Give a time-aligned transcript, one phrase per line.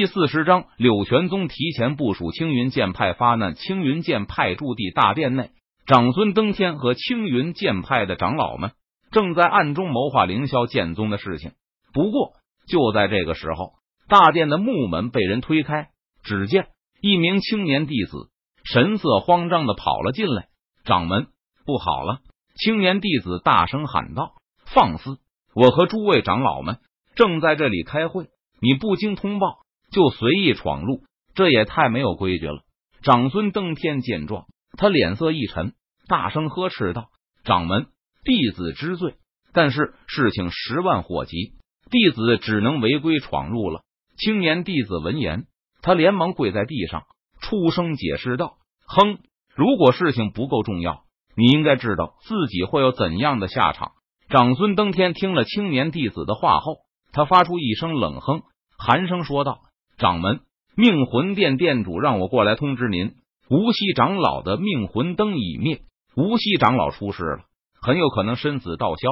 [0.00, 3.54] 第四十章，柳玄宗提前部署青云剑派发难。
[3.54, 5.50] 青云剑派驻地大殿内，
[5.84, 8.70] 长孙登天和青云剑派的长老们
[9.10, 11.52] 正在暗中谋划凌霄剑宗的事情。
[11.92, 12.32] 不过，
[12.66, 13.72] 就在这个时候，
[14.08, 15.88] 大殿的木门被人推开，
[16.22, 16.68] 只见
[17.02, 18.30] 一名青年弟子
[18.64, 20.46] 神色慌张的跑了进来。
[20.82, 21.26] 掌门，
[21.66, 22.20] 不好了！
[22.56, 24.32] 青年弟子大声喊道
[24.64, 25.18] ：“放肆！
[25.54, 26.78] 我和诸位长老们
[27.14, 28.28] 正在这里开会，
[28.62, 29.58] 你不经通报。”
[29.90, 31.02] 就随意闯入，
[31.34, 32.62] 这也太没有规矩了。
[33.02, 35.72] 长孙登天见状，他脸色一沉，
[36.06, 37.08] 大声呵斥道
[37.44, 37.86] ：“掌门，
[38.24, 39.14] 弟子知罪。
[39.52, 41.54] 但是事情十万火急，
[41.90, 43.82] 弟子只能违规闯入了。”
[44.16, 45.46] 青年弟子闻言，
[45.82, 47.04] 他连忙跪在地上，
[47.40, 49.18] 出声解释道：“哼，
[49.56, 51.04] 如果事情不够重要，
[51.36, 53.92] 你应该知道自己会有怎样的下场。”
[54.28, 56.76] 长孙登天听了青年弟子的话后，
[57.12, 58.42] 他发出一声冷哼，
[58.78, 59.62] 寒声说道。
[60.00, 60.40] 掌门，
[60.76, 63.12] 命魂殿殿主让我过来通知您，
[63.50, 65.82] 无锡长老的命魂灯已灭，
[66.16, 67.44] 无锡长老出事了，
[67.82, 69.08] 很有可能身死道消。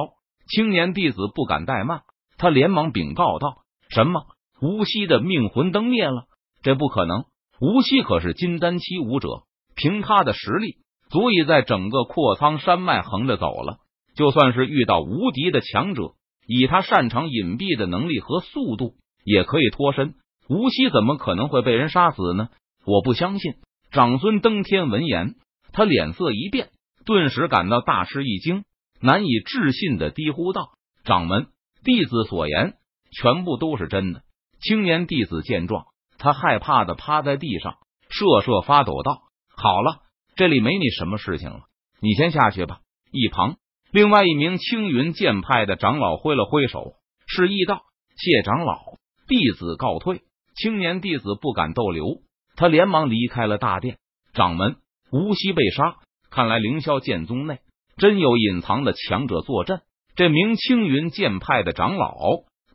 [0.47, 2.01] 青年弟子不敢怠慢，
[2.39, 4.21] 他连忙禀告道：“什么？
[4.61, 6.23] 无锡的命魂灯灭了？
[6.63, 7.25] 这不可能！
[7.61, 9.43] 无锡可是金丹期武者，
[9.75, 10.77] 凭他的实力，
[11.11, 13.77] 足以在整个阔苍山脉横着走了。
[14.15, 16.13] 就算是遇到无敌的强者，
[16.47, 20.15] 以他擅长隐蔽的能力和速度，也可以脱身。”
[20.49, 22.49] 无锡怎么可能会被人杀死呢？
[22.83, 23.53] 我不相信！
[23.91, 25.35] 长孙登天闻言，
[25.71, 26.69] 他脸色一变，
[27.05, 28.63] 顿时感到大吃一惊，
[28.99, 30.71] 难以置信的低呼道
[31.05, 31.47] ：“掌门，
[31.83, 32.73] 弟子所言
[33.11, 34.23] 全部都是真的。”
[34.59, 35.85] 青年弟子见状，
[36.17, 37.77] 他害怕的趴在地上，
[38.09, 39.21] 瑟瑟发抖道
[39.55, 40.01] ：“好了，
[40.35, 41.61] 这里没你什么事情了，
[42.01, 42.79] 你先下去吧。”
[43.13, 43.57] 一旁，
[43.91, 46.93] 另外一名青云剑派的长老挥了挥手，
[47.27, 47.83] 示意道
[48.17, 48.79] ：“谢长老，
[49.27, 50.23] 弟子告退。”
[50.61, 52.17] 青年弟子不敢逗留，
[52.57, 53.97] 他连忙离开了大殿。
[54.33, 54.75] 掌门，
[55.09, 55.95] 无锡被杀，
[56.29, 57.59] 看来凌霄剑宗内
[57.95, 59.79] 真有隐藏的强者坐镇。
[60.17, 62.09] 这名青云剑派的长老，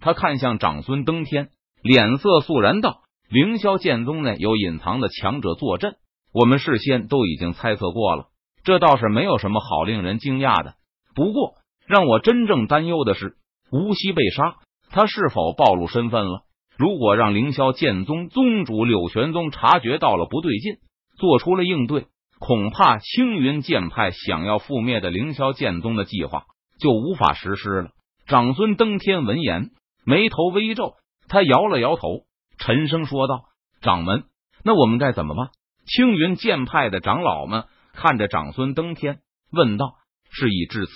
[0.00, 1.50] 他看向长孙登天，
[1.82, 5.96] 脸色肃然道：“凌霄剑宗内有隐藏的强者坐镇，
[6.32, 8.28] 我们事先都已经猜测过了，
[8.64, 10.76] 这倒是没有什么好令人惊讶的。
[11.14, 13.36] 不过，让我真正担忧的是，
[13.70, 14.56] 无锡被杀，
[14.88, 16.43] 他是否暴露身份了？”
[16.76, 20.78] 如果让凌霄剑宗宗主柳玄宗察觉到了不对劲，
[21.16, 22.06] 做出了应对，
[22.40, 26.46] 恐怕青云剑派想要覆灭的凌霄剑宗的计划
[26.80, 27.90] 就无法实施了。
[28.26, 29.70] 长孙登天闻言，
[30.04, 30.94] 眉头微皱，
[31.28, 32.24] 他摇了摇头，
[32.58, 33.44] 沉声说道
[33.80, 34.24] ：“掌门，
[34.64, 35.50] 那我们该怎么办？”
[35.86, 39.20] 青云剑派的长老们看着长孙登天，
[39.52, 39.94] 问道
[40.32, 40.92] ：“事已至此，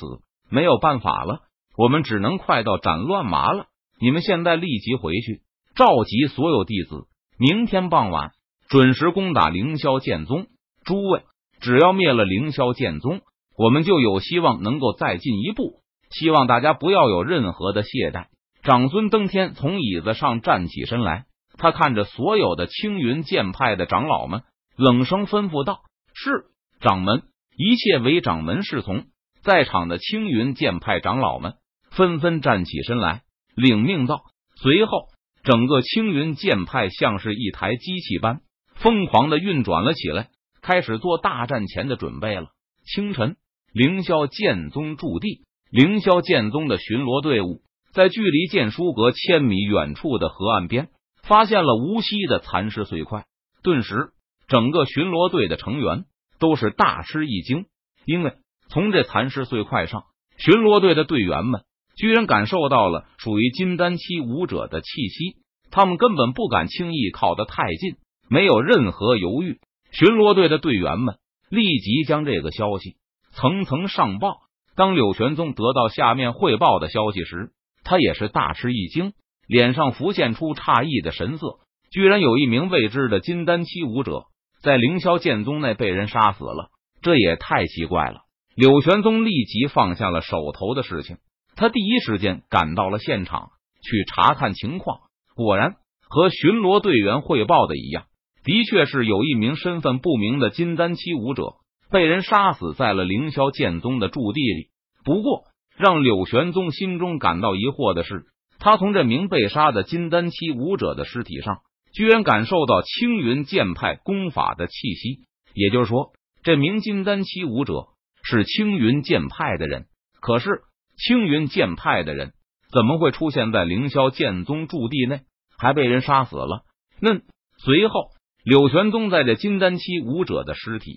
[0.50, 1.42] 没有办法了，
[1.76, 3.66] 我们只能快刀斩乱麻了。
[4.00, 5.42] 你们现在立即回去。”
[5.78, 7.06] 召集所有弟子，
[7.38, 8.32] 明天傍晚
[8.68, 10.48] 准时攻打凌霄剑宗。
[10.84, 11.22] 诸位，
[11.60, 13.20] 只要灭了凌霄剑宗，
[13.56, 15.74] 我们就有希望能够再进一步。
[16.10, 18.26] 希望大家不要有任何的懈怠。
[18.64, 24.42] 长孙登天从椅子上站起身来，他看着所有的青云剑派的长老们，
[24.76, 26.46] 冷声吩咐道：“是
[26.80, 27.22] 掌门，
[27.56, 29.04] 一切为掌门是从。”
[29.42, 31.54] 在场的青云剑派长老们
[31.92, 33.22] 纷纷站起身来，
[33.54, 34.22] 领命道。
[34.56, 35.06] 随后。
[35.48, 38.42] 整个青云剑派像是一台机器般
[38.74, 40.28] 疯狂的运转了起来，
[40.60, 42.48] 开始做大战前的准备了。
[42.84, 43.36] 清晨，
[43.72, 47.62] 凌霄剑宗驻地，凌霄剑宗的巡逻队伍
[47.94, 50.88] 在距离剑书阁千米远处的河岸边
[51.22, 53.24] 发现了无锡的残尸碎块，
[53.62, 54.10] 顿时，
[54.48, 56.04] 整个巡逻队的成员
[56.38, 57.64] 都是大吃一惊，
[58.04, 58.34] 因为
[58.68, 60.04] 从这残尸碎块上，
[60.36, 61.62] 巡逻队的队员们。
[61.98, 65.36] 居然感受到了属于金丹期武者的气息，
[65.72, 67.96] 他们根本不敢轻易靠得太近，
[68.30, 69.58] 没有任何犹豫。
[69.90, 71.16] 巡逻队的队员们
[71.48, 72.94] 立即将这个消息
[73.32, 74.36] 层层上报。
[74.76, 77.50] 当柳玄宗得到下面汇报的消息时，
[77.82, 79.12] 他也是大吃一惊，
[79.48, 81.58] 脸上浮现出诧异的神色。
[81.90, 84.26] 居然有一名未知的金丹期武者
[84.62, 86.70] 在凌霄剑宗内被人杀死了，
[87.02, 88.20] 这也太奇怪了。
[88.54, 91.16] 柳玄宗立即放下了手头的事情。
[91.58, 93.48] 他第一时间赶到了现场
[93.82, 95.00] 去查看情况，
[95.34, 95.74] 果然
[96.08, 98.04] 和巡逻队员汇报的一样，
[98.44, 101.56] 的确是有一名身份不明的金丹期武者
[101.90, 104.68] 被人杀死在了凌霄剑宗的驻地里。
[105.04, 105.46] 不过，
[105.76, 108.26] 让柳玄宗心中感到疑惑的是，
[108.60, 111.58] 他从这名被杀的金丹期武者的尸体上，
[111.92, 115.24] 居然感受到青云剑派功法的气息。
[115.54, 116.12] 也就是说，
[116.44, 117.88] 这名金丹期武者
[118.22, 119.86] 是青云剑派的人。
[120.20, 120.62] 可是。
[120.98, 122.32] 青云剑派的人
[122.72, 124.66] 怎么会出现在凌霄剑宗？
[124.66, 125.20] 驻地内，
[125.56, 126.64] 还被人杀死了？
[127.00, 127.20] 那
[127.58, 128.10] 随后，
[128.44, 129.08] 柳玄宗？
[129.08, 130.92] 在这金丹期武者的尸体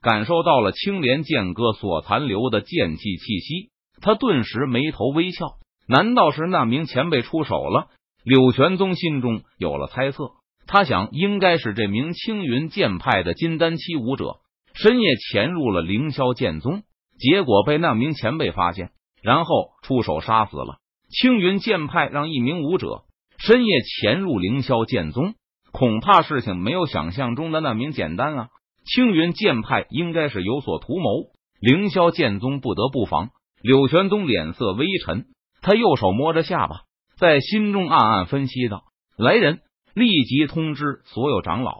[0.00, 3.70] 感受到了青莲剑歌所残留的剑气气息，
[4.00, 5.58] 他顿时眉头微翘。
[5.86, 7.88] 难道是那名前辈出手了？
[8.24, 8.94] 柳玄宗？
[8.94, 10.30] 心中有了猜测，
[10.66, 14.36] 他想，应该是这名青云剑派的金丹期武者
[14.72, 16.82] 深夜潜入了凌霄剑宗，
[17.18, 18.90] 结果被那名前辈发现，
[19.24, 20.76] 然后出手杀死了。
[21.08, 23.04] 青云剑派让一名武者
[23.38, 25.34] 深夜潜入凌霄剑宗，
[25.72, 28.48] 恐怕事情没有想象中的那名简单啊！
[28.84, 33.30] 青云剑派应该是有所图谋，凌霄剑宗不得不防。
[33.62, 35.24] 柳玄宗脸色微沉。
[35.62, 36.82] 他右手摸着下巴，
[37.16, 38.84] 在心中暗暗分析道
[39.16, 39.60] ：“来人，
[39.94, 41.72] 立即通知所有长老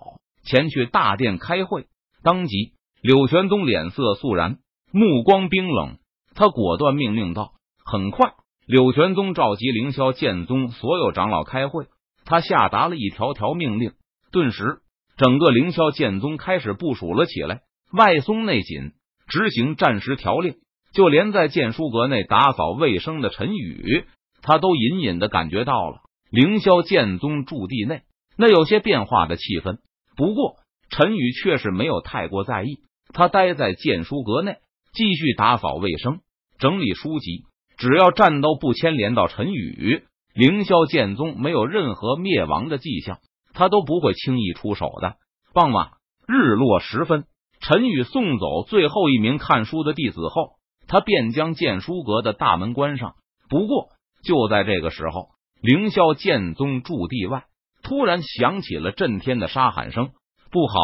[0.45, 1.89] 前去大殿开会。”
[2.25, 4.57] 当即，柳玄宗脸色肃然，
[4.91, 5.99] 目光冰冷，
[6.35, 7.53] 他果断命令道
[7.85, 8.35] ：“很快，
[8.67, 11.87] 柳玄宗召集凌霄剑宗所有长老开会。
[12.25, 13.93] 他下达了一条条命令，
[14.33, 14.79] 顿时，
[15.17, 17.61] 整个凌霄剑宗开始部署了起来，
[17.93, 18.93] 外松内紧，
[19.29, 20.57] 执行战时条令。”
[20.95, 24.05] 就连在剑书阁内打扫卫生的陈宇，
[24.43, 25.97] 他都隐隐的感觉到了
[26.31, 28.03] 凌霄剑宗驻地内
[28.37, 29.79] 那有些变化的气氛。
[30.17, 30.55] 不过，
[30.91, 32.79] 陈宇却是没有太过在意，
[33.13, 34.59] 他待在剑书阁内
[34.95, 36.21] 继续打扫卫生、
[36.59, 37.45] 整理书籍。
[37.77, 43.19] 只要战斗不牵连到陈宇，凌霄剑宗没有任何灭亡的迹象，
[43.53, 45.17] 他都不会轻易出手的。
[45.53, 45.91] 傍晚，
[46.29, 47.25] 日落时分，
[47.61, 50.53] 陈宇送走最后一名看书的弟子后。
[50.87, 53.15] 他便将剑书阁的大门关上。
[53.49, 53.89] 不过，
[54.23, 55.31] 就在这个时候，
[55.63, 57.45] 凌霄剑宗驻地外
[57.83, 60.11] 突然响起了震天的杀喊声
[60.53, 60.75] ：“不好！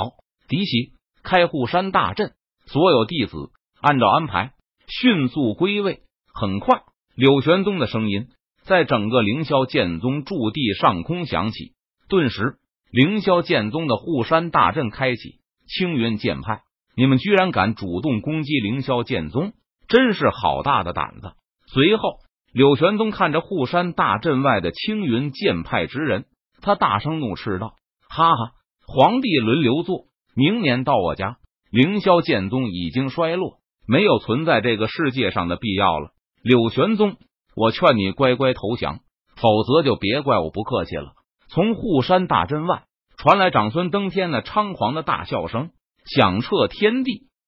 [0.48, 0.94] 敌袭！
[1.22, 2.32] 开护山大阵！
[2.64, 3.36] 所有弟子
[3.80, 4.52] 按照安排，
[4.86, 6.00] 迅速归位！”
[6.32, 6.82] 很快，
[7.14, 8.28] 柳玄宗的声音
[8.62, 11.72] 在整个凌霄剑宗驻地上空响起。
[12.08, 12.56] 顿时，
[12.90, 15.40] 凌霄剑宗的护山大阵开启。
[15.66, 16.62] 青云剑派，
[16.96, 19.52] 你们居然敢主动攻击凌霄剑宗！
[19.86, 21.32] 真是好大的胆子！
[21.68, 22.18] 随后，
[22.52, 26.24] 柳玄宗看着护山大阵外的青云剑派之人，
[26.60, 27.76] 他大声怒斥道
[28.10, 28.52] ：“哈哈！
[28.84, 31.36] 皇帝轮流坐，明年到我家，
[31.70, 33.59] 凌霄剑宗已经衰落，
[33.90, 36.10] 没有存在这个世界上的必要了。
[36.44, 37.16] 柳玄宗，
[37.56, 39.00] 我劝你乖乖投降，
[39.34, 41.14] 否则就别怪我不客气了。”
[41.50, 42.84] 从护山大阵外
[43.16, 45.70] 传来长孙登天那猖狂的大笑声，
[46.04, 47.29] 响彻天地。